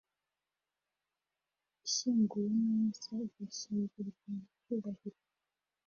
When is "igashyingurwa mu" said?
3.27-4.43